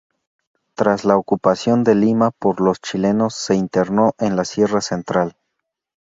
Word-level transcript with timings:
Tras 0.73 1.05
la 1.05 1.15
ocupación 1.15 1.83
de 1.83 1.93
Lima 1.93 2.31
por 2.31 2.59
los 2.59 2.81
chilenos 2.81 3.35
se 3.35 3.53
internó 3.53 4.13
en 4.17 4.35
la 4.35 4.45
sierra 4.45 4.81
central. 4.81 5.37